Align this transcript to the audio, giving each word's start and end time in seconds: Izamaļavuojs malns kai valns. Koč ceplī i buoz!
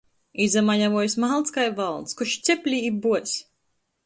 Izamaļavuojs 0.45 1.15
malns 1.25 1.55
kai 1.59 1.67
valns. 1.81 2.19
Koč 2.23 2.35
ceplī 2.49 2.81
i 2.89 2.91
buoz! 3.05 3.37